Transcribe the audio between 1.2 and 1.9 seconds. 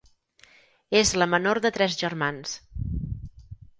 la menor de